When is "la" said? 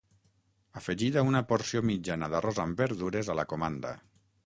3.43-3.51